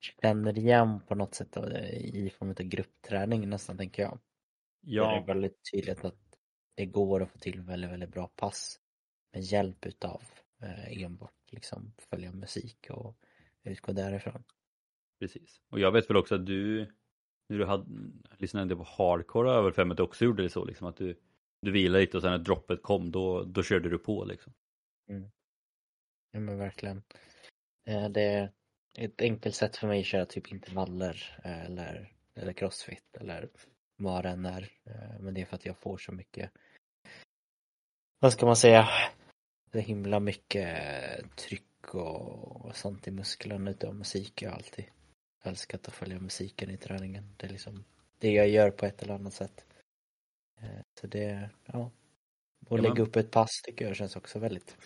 [0.00, 1.56] känner igen på något sätt
[1.92, 4.18] i form av gruppträning nästan tänker jag.
[4.80, 5.10] Ja.
[5.10, 6.38] Det är väldigt tydligt att
[6.74, 8.80] det går att få till väldigt, väldigt bra pass
[9.32, 10.22] med hjälp utav
[10.62, 13.16] eh, enbart liksom följa musik och
[13.62, 14.44] utgå därifrån.
[15.18, 15.62] precis.
[15.68, 16.86] Och jag vet väl också att du,
[17.48, 17.84] när du hade,
[18.38, 21.20] lyssnade på hardcore över fem, att du också gjorde det så liksom att du,
[21.62, 24.52] du vilade lite och sen när droppet kom då, då körde du på liksom.
[25.08, 25.30] Mm,
[26.32, 27.02] Ja men verkligen.
[27.84, 28.52] Eh, det är
[28.98, 33.48] ett enkelt sätt för mig att köra typ intervaller eh, eller, eller crossfit eller
[33.96, 34.72] vad det än är.
[34.84, 36.50] Eh, men det är för att jag får så mycket,
[38.18, 38.88] vad ska man säga,
[39.72, 40.78] så himla mycket
[41.36, 44.42] tryck och sånt i musklerna utav musik.
[44.42, 44.84] Jag har alltid
[45.42, 47.34] älskat att följa musiken i träningen.
[47.36, 47.84] Det är liksom
[48.18, 49.64] det jag gör på ett eller annat sätt.
[51.00, 51.90] Så det, ja.
[52.72, 54.76] Och Ja, lägga upp ett pass tycker jag känns också väldigt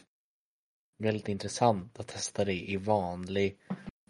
[0.99, 3.59] väldigt intressant att testa det i vanlig,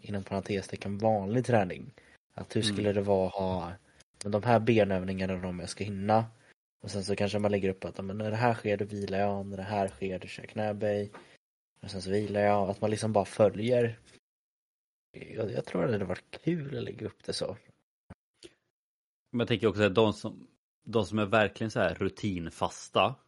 [0.01, 1.93] inom parentestecken vanlig träning.
[2.33, 2.73] Att hur Mm.
[2.75, 3.73] skulle det vara att ha
[4.23, 6.25] men de här benövningarna de jag ska hinna
[6.83, 9.19] och sen så kanske man lägger upp att men när det här sker då vilar
[9.19, 11.11] jag, när det här sker då kör jag knäböj
[11.81, 13.99] och sen så vilar jag, att man liksom bara följer.
[15.11, 17.57] Jag, jag tror att det hade varit kul att lägga upp det så.
[19.31, 20.47] Men jag tänker också att de som,
[20.83, 23.26] de som är verkligen så här rutinfasta, Mm.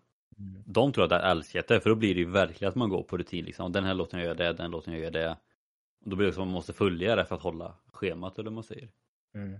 [0.65, 3.03] De tror att jag älskar det för då blir det ju verkligen att man går
[3.03, 3.71] på rutin liksom.
[3.71, 5.37] Den här låten jag gör det, den låten jag gör det.
[6.03, 8.49] Och då blir det som att man måste följa det för att hålla schemat eller
[8.49, 8.89] vad man säger.
[9.33, 9.59] Mm.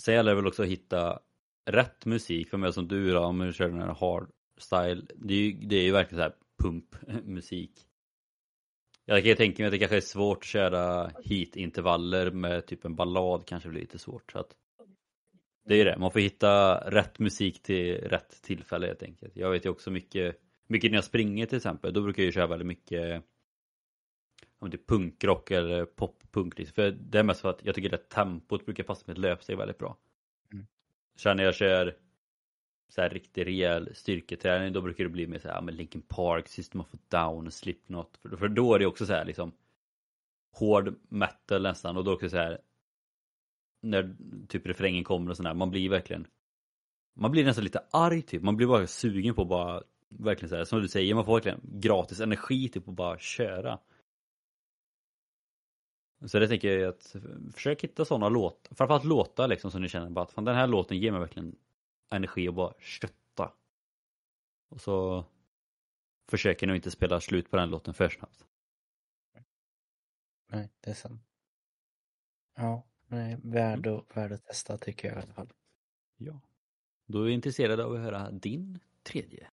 [0.00, 1.20] Sen gäller det väl också att hitta
[1.66, 5.06] rätt musik för mig som du då, om du kör den här hardstyle.
[5.16, 7.72] Det är ju, det är ju verkligen så här pumpmusik.
[9.04, 12.94] Jag kan tänka mig att det kanske är svårt att köra hit-intervaller med typ en
[12.94, 14.32] ballad kanske blir lite svårt.
[14.32, 14.54] Så att
[15.68, 19.36] det är ju det, man får hitta rätt musik till rätt tillfälle helt enkelt.
[19.36, 22.32] Jag vet ju också mycket, mycket när jag springer till exempel, då brukar jag ju
[22.32, 23.24] köra väldigt mycket
[24.58, 26.74] om det är punkrock eller poppunk liksom.
[26.74, 29.58] För det är mest för att jag tycker det tempot brukar passa med ett löpsteg
[29.58, 29.96] väldigt bra.
[30.52, 30.66] Mm.
[31.16, 31.96] Sen när jag kör
[32.88, 36.48] så här riktig rejäl styrketräning då brukar det bli mer så här, men Linkin Park,
[36.48, 38.18] System of Down och Slipknot.
[38.22, 39.52] För, för då är det också så här liksom
[40.52, 42.58] hård metal nästan och då också så här
[43.80, 44.16] när
[44.48, 46.26] typ refrängen kommer och sådär, man blir verkligen
[47.18, 50.56] man blir nästan lite arg typ, man blir bara sugen på att bara verkligen så
[50.56, 53.78] här, som du säger, man får verkligen gratis energi typ att bara köra.
[56.26, 57.16] Så det tänker jag att
[57.54, 60.66] försök hitta sådana låtar, framförallt låtar liksom som ni känner bara att fan, den här
[60.66, 61.56] låten ger mig verkligen
[62.10, 63.52] energi att bara kötta.
[64.68, 65.24] Och så
[66.30, 68.44] försöker ni inte spela slut på den låten för snabbt.
[70.50, 71.22] Nej, det är sant.
[72.56, 75.52] Ja, nej, värd att, värd att testa tycker jag i alla fall.
[76.16, 76.40] Ja.
[77.06, 79.48] Då är jag intresserad av att höra din tredje.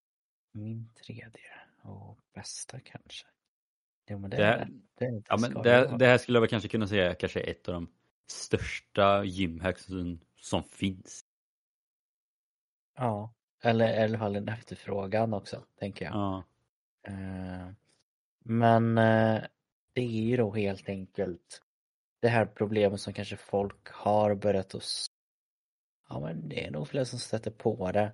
[0.51, 3.27] Min tredje och bästa kanske.
[4.09, 4.65] Jo men det, Det är här-
[4.97, 5.11] det.
[5.11, 7.67] det, Ja men det, det här skulle jag väl kanske kunna säga kanske är ett
[7.67, 7.91] av de
[8.27, 11.25] största gymhacksen som finns.
[12.97, 16.13] Ja, eller i alla fall en efterfrågan också, tänker jag.
[16.13, 16.43] Ja.
[17.07, 17.69] Eh,
[18.39, 19.41] men eh,
[19.93, 21.61] det är ju då helt enkelt
[22.25, 24.83] det här problemet som kanske folk har börjat att
[26.09, 28.11] Ja men det är nog fler som stöter på det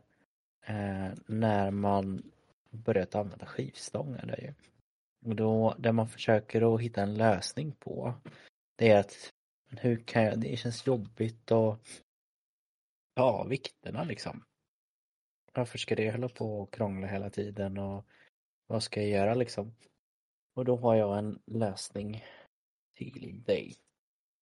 [0.65, 2.32] eh, när man
[2.69, 4.54] börjat använda skivstångar där ju.
[5.30, 8.13] Och då, det man försöker att hitta en lösning på
[8.76, 9.34] det är att
[9.69, 11.80] hur kan jag, det känns jobbigt att
[13.15, 14.43] ta vikterna liksom.
[15.54, 18.06] Varför ska det hålla på och krångla hela tiden och
[18.67, 19.76] vad ska jag göra liksom?
[20.54, 22.24] Och då har jag en lösning
[22.95, 23.76] till dig.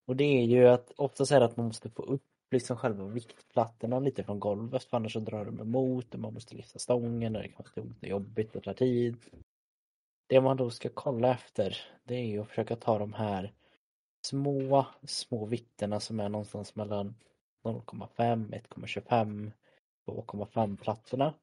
[0.10, 3.06] Och det är ju att oftast är det att man måste få upp liksom själva
[3.06, 7.36] viktplattorna lite från golvet för annars så drar de emot och man måste lyfta stången
[7.36, 9.17] och det kan vara tungt och jobbigt och tar tid.
[10.28, 13.54] Det man då ska kolla efter det är ju att försöka ta de här
[14.26, 17.15] små, små vikterna som är någonstans mellan
[17.63, 19.52] 0,5, 1,25,
[20.08, 21.34] 2,5 plattorna.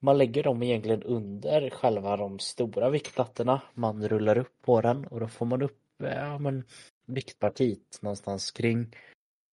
[0.00, 3.62] Man lägger dem egentligen under själva de stora viktplattorna.
[3.74, 6.64] Man rullar upp på den och då får man upp ja, men,
[7.06, 8.96] viktpartiet någonstans kring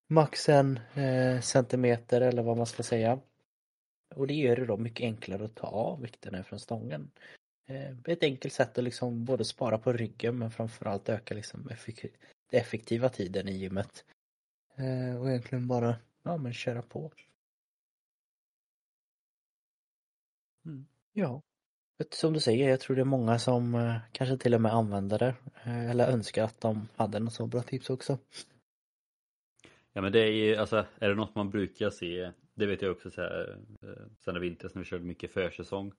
[0.08, 3.20] max en eh, centimeter eller vad man ska säga.
[4.16, 7.12] Och det gör det då mycket enklare att ta av vikterna från stången.
[7.66, 12.16] Eh, ett enkelt sätt att liksom både spara på ryggen men framförallt öka liksom effek-
[12.52, 14.06] effektiva tiden i gymmet.
[14.76, 17.12] Eh, och egentligen bara ja, men köra på.
[20.66, 20.88] Mm.
[21.14, 21.42] Ja.
[22.12, 25.20] Som du säger, jag tror det är många som eh, kanske till och med använder
[25.20, 25.36] det.
[25.64, 28.18] Eh, eller önskar att de hade något så bra tips också.
[29.94, 32.92] Ja men det är ju, alltså är det något man brukar se, det vet jag
[32.92, 35.94] också så här, eh, sen i vintras när vi körde mycket försäsong.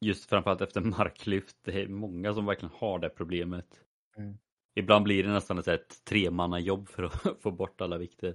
[0.00, 3.84] Just framförallt efter marklyft, det är många som verkligen har det problemet.
[4.16, 4.38] Mm.
[4.74, 8.34] Ibland blir det nästan ett, ett tremannajobb för att få bort alla vikter.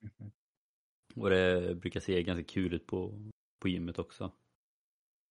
[0.00, 0.30] Mhm.
[1.14, 4.32] Och det brukar se ganska kul ut på, på gymmet också.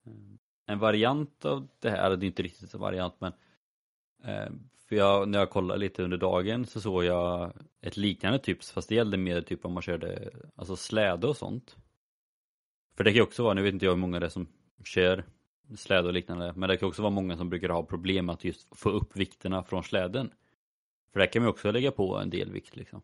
[0.06, 0.12] Eh,
[0.66, 3.34] en variant av det här, eller det är inte riktigt en variant men
[4.24, 4.52] eh,
[4.88, 8.90] för jag, när jag kollade lite under dagen så såg jag ett liknande tips fast
[8.90, 11.78] det gällde mer typ om man körde alltså släde och sånt.
[12.96, 14.48] För det kan ju också vara, nu vet inte jag hur många det är som
[14.84, 15.24] kör
[15.76, 18.44] släde och liknande, men det kan också vara många som brukar ha problem med att
[18.44, 20.32] just få upp vikterna från släden.
[21.14, 23.02] För där kan man också lägga på en del vikt liksom.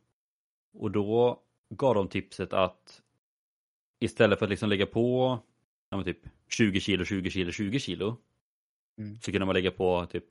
[0.73, 3.01] Och då gav de tipset att
[3.99, 5.39] istället för att liksom lägga på
[5.89, 6.25] ja, men typ
[6.57, 8.17] 20 kilo, 20 kilo, 20 kilo
[8.97, 9.19] Mm.
[9.21, 10.25] så kunde man lägga på typ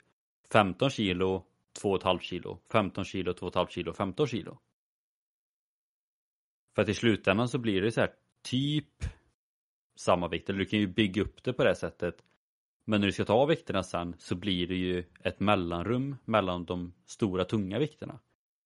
[0.51, 1.45] 15 kilo,
[1.81, 4.59] 2,5 kilo, 15 kilo, 2,5 kilo, 15 kilo.
[6.75, 9.05] För att i slutändan så blir det så här typ
[9.95, 12.23] samma vikt, eller du kan ju bygga upp det på det sättet.
[12.85, 16.93] Men när du ska ta vikterna sen så blir det ju ett mellanrum mellan de
[17.05, 18.19] stora tunga vikterna.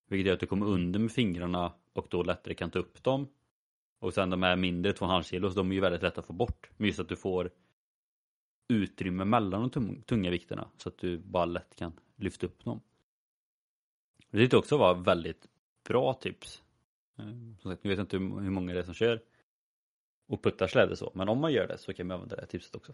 [0.10, 3.28] Vilket gör att du kommer under med fingrarna och då lättare kan ta upp dem.
[4.00, 6.34] Och sen de här mindre 2,5 kilo, så de är ju väldigt lätta att få
[6.34, 6.70] bort.
[6.78, 7.52] Men just att du får
[8.68, 12.82] utrymme mellan de tung- tunga vikterna så att du bara lätt kan lyfta upp dem.
[14.30, 15.48] Det tyckte jag också var väldigt
[15.88, 16.64] bra tips.
[17.18, 17.26] Eh,
[17.62, 19.24] Som sagt, nu vet jag inte hur många det är som kör
[20.28, 22.76] och puttar släde så, men om man gör det så kan man använda det tipset
[22.76, 22.94] också.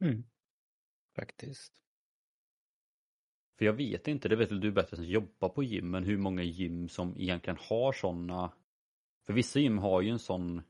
[0.00, 0.24] Mm.
[1.16, 1.82] Faktiskt.
[3.58, 6.18] För jag vet inte, det vet väl du bättre som jobbar på gym, men hur
[6.18, 8.52] många gym som egentligen har sådana.
[9.28, 10.62] För vissa gym har ju en sån,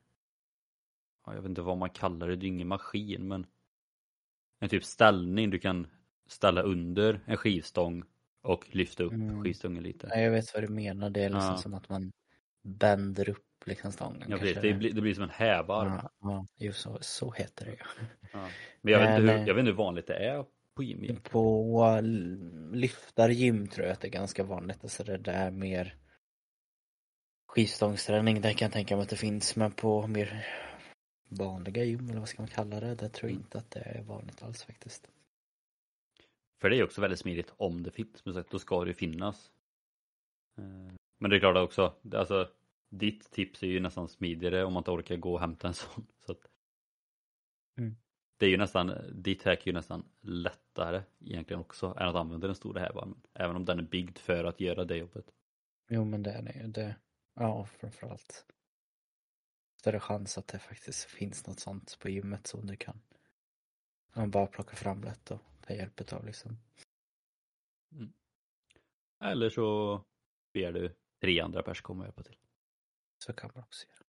[1.26, 3.46] ja, jag vet inte vad man kallar det, det är ingen maskin, men
[4.60, 5.86] en typ ställning du kan
[6.26, 8.02] ställa under en skivstång
[8.42, 9.42] och lyfta upp Mm.
[9.42, 10.08] skivstången lite.
[10.10, 11.10] Ja, jag vet vad du menar.
[11.10, 11.56] Det är liksom Ja.
[11.56, 12.12] som att man
[12.62, 14.30] bänder upp liksom stången.
[14.30, 14.62] Ja, precis.
[14.62, 15.92] Det, blir, det blir som en hävarm.
[16.02, 17.78] Ja, ja, jo, så, så heter det ju.
[18.32, 18.48] Ja.
[18.82, 20.44] Men jag vet, inte hur, eh, jag vet inte hur vanligt det är
[20.74, 21.16] på gym.
[21.22, 22.00] På
[22.72, 24.78] lyftargym tror jag att det är ganska vanligt.
[24.82, 25.94] Alltså det där mer
[27.48, 29.56] skivstångsträning, där kan jag tänka mig att det finns.
[29.56, 30.46] Men på mer
[31.28, 34.02] vanliga gym, eller vad ska man kalla det, där tror jag inte att det är
[34.02, 35.08] vanligt alls faktiskt.
[36.60, 38.94] För det är också väldigt smidigt om det finns, men sagt, då ska det ju
[38.94, 39.50] finnas.
[40.58, 42.50] Eh, Men det är klart också, alltså
[42.90, 46.06] ditt tips är ju nästan smidigare om man inte orkar gå och hämta en sån.
[46.26, 46.48] Så att,
[47.78, 47.96] Mm.
[48.36, 52.46] Det är ju nästan, ditt hack är ju nästan lättare egentligen också än att använda
[52.46, 53.20] den stora hävarmen.
[53.34, 55.24] Även om den är byggd för att göra det jobbet.
[55.88, 56.66] Jo men det är det ju.
[56.66, 56.96] Det,
[57.38, 58.46] ja, framförallt.
[59.76, 63.00] Större chans att det faktiskt finns något sånt på gymmet som du kan
[64.14, 66.58] ja, bara plocka fram lätt och ta hjälp av liksom.
[69.20, 70.00] Eller så
[70.52, 72.38] ber du tre andra pers komma och hjälpa till.
[73.18, 74.04] Så kan man också göra.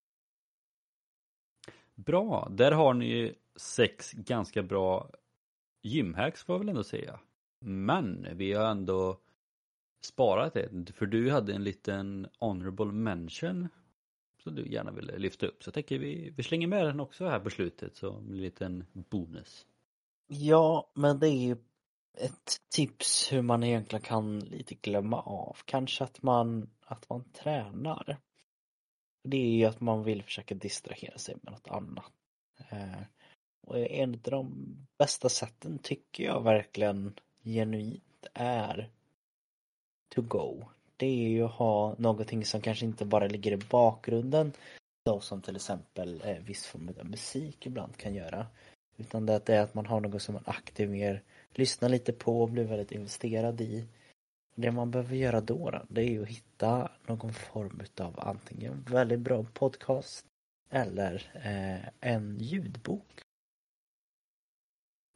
[1.95, 5.11] Bra, där har ni sex ganska bra
[5.81, 7.19] gymhacks får jag väl ändå säga.
[7.59, 9.19] Men vi har ändå
[10.01, 10.93] sparat det.
[10.93, 13.67] för du hade en liten honorable mention
[14.43, 15.63] som du gärna ville lyfta upp.
[15.63, 18.85] Så jag tänker vi, vi slänger med den också här på slutet som en liten
[18.93, 19.65] bonus.
[20.27, 21.57] Ja, men det är ju
[22.17, 25.57] ett tips hur man egentligen kan lite glömma av.
[25.65, 28.17] Kanske att man, att man tränar.
[29.23, 32.11] Det är ju att man vill försöka distrahera sig med något annat.
[32.69, 33.01] Eh,
[33.67, 38.91] och en av de bästa sätten tycker jag verkligen genuint är
[40.09, 40.65] to go.
[40.97, 44.51] Det är ju att ha någonting som kanske inte bara ligger i bakgrunden.
[45.05, 48.47] då som till exempel eh, viss form av musik ibland kan göra.
[48.97, 52.41] Utan det, det är att man har något som man aktivt mer lyssnar lite på
[52.41, 53.87] och blir väldigt investerad i.
[54.55, 58.85] Det man behöver göra då, då det är ju att hitta någon form utav antingen
[58.89, 60.25] väldigt bra podcast
[60.69, 63.21] eller eh, en ljudbok.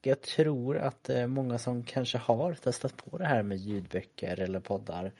[0.05, 4.59] Jag tror att eh, många som kanske har testat på det här med ljudböcker eller
[4.59, 5.11] poddar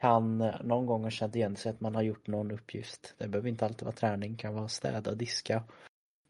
[0.00, 3.14] kan eh, någon gång ha känt igen sig att man har gjort någon uppgift.
[3.18, 5.62] Det behöver inte alltid vara träning, det kan vara städa, diska.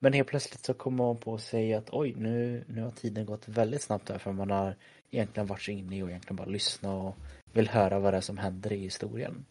[0.00, 3.48] Men helt plötsligt så kommer man på sig att oj, nu, nu har tiden gått
[3.48, 4.76] väldigt snabbt här för man har
[5.10, 7.16] egentligen varit så inne i och egentligen bara lyssna och
[7.52, 9.44] vill höra vad det är som händer i historien.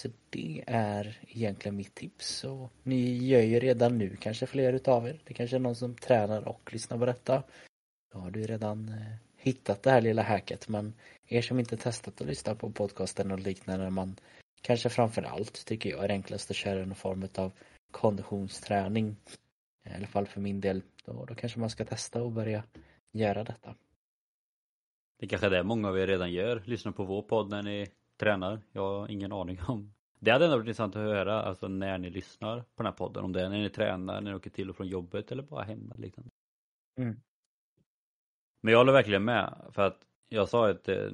[0.00, 2.44] Så det är egentligen mitt tips.
[2.44, 5.20] Och ni gör ju redan nu kanske fler utav er.
[5.24, 7.42] Det kanske är någon som tränar och lyssnar på detta.
[8.16, 10.68] Då har du redan eh, hittat det här lilla hacket.
[10.68, 10.94] Men
[11.26, 13.90] er som inte testat att lyssna på podcasten och liknande.
[13.90, 14.16] Man
[14.60, 17.52] kanske framför allt tycker jag är enklast att köra någon form av
[17.90, 19.16] konditionsträning.
[19.84, 20.82] I alla fall för min del.
[21.04, 22.64] Då, då kanske man ska testa och börja
[23.12, 23.74] göra detta.
[25.18, 27.86] Det kanske är det många av er redan gör, lyssnar på vår podd när ni
[28.20, 28.60] tränar.
[28.72, 29.92] Jag har ingen aning om.
[30.20, 33.24] Det hade ändå varit intressant att höra, alltså när ni lyssnar på den här podden.
[33.24, 35.64] Om det är när ni tränar, när ni åker till och från jobbet eller bara
[35.64, 35.94] hemma.
[35.98, 36.30] Liksom.
[36.98, 37.20] Mm.
[38.66, 41.10] Men jag håller verkligen med, för att jag sa ett, eh,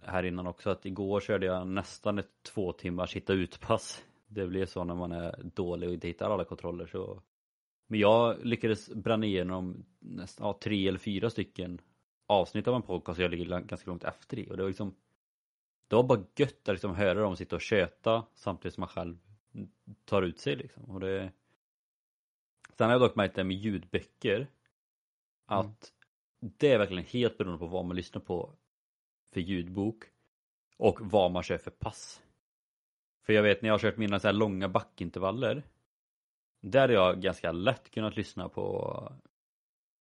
[0.00, 4.04] här innan också att igår körde jag nästan ett två timmars hitta ut-pass.
[4.26, 7.22] det blir så när man är dålig och inte hittar alla kontroller så
[7.86, 11.80] Men jag lyckades bränna igenom nästan, ja, tre eller fyra stycken
[12.26, 14.94] avsnitt av en podcast och jag ligger ganska långt efter i och det var liksom
[15.88, 19.18] Det var bara gött att liksom höra dem sitta och köta samtidigt som man själv
[20.04, 21.32] tar ut sig liksom och det
[22.78, 24.46] Sen har jag dock märkt det med ljudböcker
[25.46, 26.01] att mm
[26.42, 28.54] det är verkligen helt beroende på vad man lyssnar på
[29.32, 30.04] för ljudbok
[30.76, 32.22] och vad man kör för pass.
[33.26, 35.62] För jag vet när jag har kört mina så här långa backintervaller
[36.60, 39.12] där har jag ganska lätt kunnat lyssna på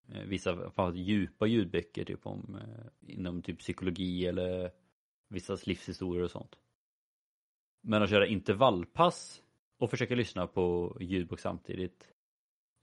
[0.07, 4.71] eh, vissa djupa ljudböcker typ om eh, inom typ psykologi eller
[5.27, 6.55] vissa livshistorier och sånt.
[7.81, 9.43] Men att köra intervallpass
[9.77, 12.13] och försöka lyssna på ljudbok samtidigt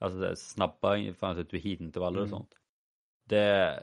[0.00, 2.38] Alltså det snabba fanns ett intervaller och mm.
[2.38, 2.58] sånt
[3.28, 3.82] det,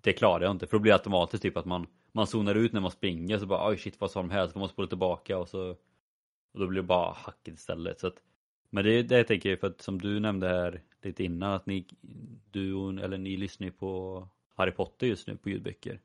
[0.00, 2.72] det klarar jag inte för då blir det automatiskt typ att man man zonar ut
[2.72, 4.46] när man springer så bara oj shit vad sa de här?
[4.46, 5.76] Så får man spola tillbaka och så
[6.52, 8.00] och då blir det bara hackigt istället.
[8.00, 8.22] Så att
[8.70, 11.86] men det, det tänker jag för att som du nämnde här lite innan att ni
[12.50, 16.00] du eller ni lyssnar ju på Harry Potter just nu på ljudböcker.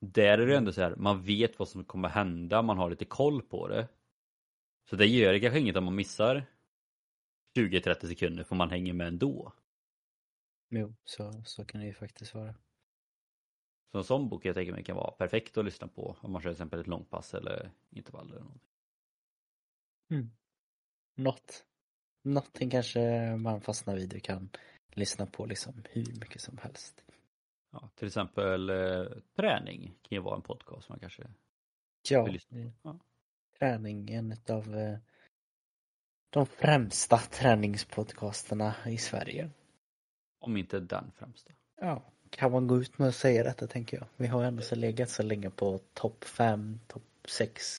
[0.00, 3.04] Där är det ändå så här man vet vad som kommer hända man har lite
[3.04, 3.88] koll på det.
[4.90, 6.44] Så det gör det kanske inget om man missar
[7.56, 9.52] 20-30 sekunder för man hänger med ändå.
[10.68, 12.54] Jo, så, så kan det ju faktiskt vara
[13.94, 16.42] så en sån bok jag tänker mig kan vara perfekt att lyssna på om man
[16.42, 18.70] kör till exempel ett långpass eller intervall eller någonting.
[20.10, 20.30] Mm.
[21.14, 21.66] Något.
[22.22, 23.00] Någonting kanske
[23.36, 24.50] man fastnar vid och kan
[24.88, 27.04] lyssna på liksom hur mycket som helst.
[27.70, 29.06] Ja, till exempel eh,
[29.36, 31.22] träning kan ju vara en podcast man kanske
[32.10, 32.72] ja, vill lyssna på.
[32.82, 32.98] Ja.
[33.58, 34.98] Träning, en av eh,
[36.30, 39.50] de främsta träningspodcasterna i Sverige.
[40.44, 41.52] Om inte den främsta.
[41.80, 44.06] Ja, kan man gå ut med att säga detta tänker jag.
[44.16, 47.76] Vi har ändå så legat så länge på topp 5, topp 6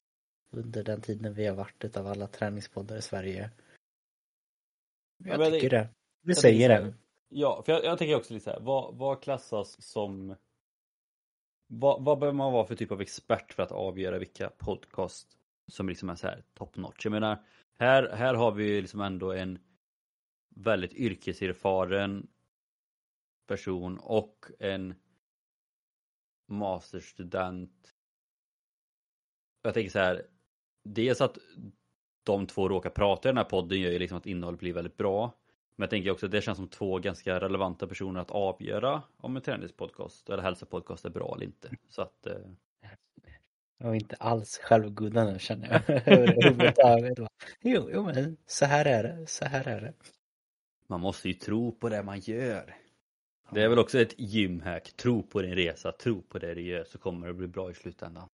[0.51, 3.51] under den tiden vi har varit utav alla träningspoddar i Sverige.
[5.17, 5.89] Jag ja, tycker det, det.
[6.21, 6.93] Vi säger det.
[7.29, 10.35] Ja, för jag, jag tänker också lite så här, vad, vad klassas som
[11.67, 15.37] vad, vad behöver man vara för typ av expert för att avgöra vilka podcast
[15.67, 17.05] som liksom är så här top notch?
[17.05, 17.43] Jag menar,
[17.79, 19.59] här, här har vi liksom ändå en
[20.55, 22.27] väldigt yrkeserfaren
[23.47, 24.95] person och en
[26.47, 27.93] masterstudent.
[29.61, 30.25] Jag tänker så här.
[30.83, 31.37] Dels att
[32.23, 34.97] de två råkar prata i den här podden gör ju liksom att innehållet blir väldigt
[34.97, 35.33] bra.
[35.75, 39.35] Men jag tänker också att det känns som två ganska relevanta personer att avgöra om
[39.35, 41.69] en träningspodcast eller hälsopodcast är bra eller inte.
[41.89, 42.37] Så att eh...
[43.77, 46.01] Jag är inte alls självgod nu känner jag.
[47.61, 49.93] jo, jo men så här är det, så här är det.
[50.87, 52.75] Man måste ju tro på det man gör.
[53.51, 54.93] Det är väl också ett gymhack.
[54.97, 57.73] Tro på din resa, tro på det du gör så kommer det bli bra i
[57.73, 58.29] slutändan.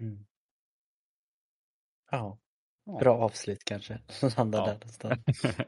[0.00, 0.26] Mm.
[2.10, 2.38] Ja,
[3.00, 4.00] bra avslut kanske.
[4.36, 4.64] Landa ja.
[4.64, 5.44] där någonstans.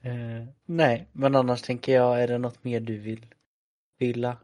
[0.00, 3.26] eh, nej, men annars tänker jag, är det något mer du vill
[3.98, 4.36] fylla,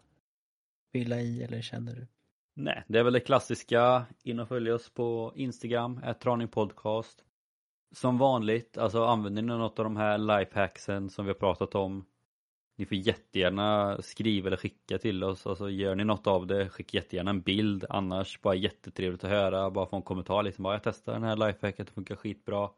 [0.93, 2.07] fylla i eller känner du?
[2.55, 4.07] Nej, det är väl det klassiska.
[4.23, 6.01] In och följ oss på Instagram,
[6.51, 7.25] podcast.
[7.95, 12.07] Som vanligt, alltså använder ni något av de här lifehacksen som vi har pratat om
[12.79, 15.47] ni får jättegärna skriva eller skicka till oss.
[15.47, 17.85] Alltså gör ni något av det, skicka jättegärna en bild.
[17.89, 19.71] Annars bara jättetrevligt att höra.
[19.71, 20.63] Bara få en kommentar liksom.
[20.63, 22.71] Bara jag testar den här lifehacket, det funkar skitbra.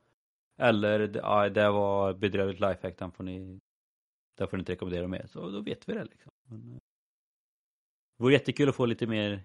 [0.59, 3.61] Eller ja, det var bedrövligt lifehack, den får ni
[4.41, 5.27] där får ni inte rekommendera mer.
[5.27, 6.33] Så då vet vi det liksom.
[6.45, 6.79] Men, eh,
[8.17, 9.43] det vore jättekul att få lite mer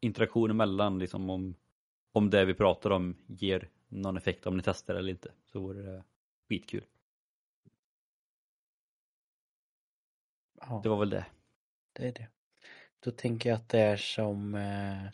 [0.00, 1.54] interaktion emellan liksom om,
[2.12, 5.32] om det vi pratar om ger någon effekt om ni testar eller inte.
[5.52, 6.04] Så vore det
[6.48, 6.84] skitkul.
[10.68, 10.80] Ja.
[10.82, 11.24] Det var väl det.
[11.92, 12.28] Det är det.
[13.00, 15.12] Då tänker jag att det är som, eh,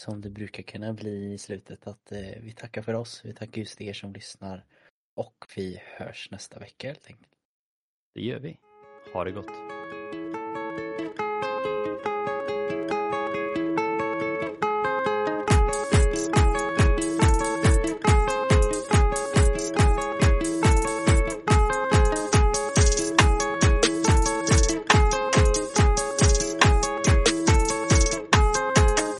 [0.00, 3.58] som det brukar kunna bli i slutet att eh, vi tackar för oss, vi tackar
[3.58, 4.64] just er som lyssnar
[5.14, 7.32] och vi hörs nästa vecka helt enkelt.
[8.14, 8.58] Det gör vi.
[9.12, 9.73] Ha det gott.